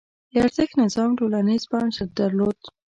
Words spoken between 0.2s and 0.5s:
د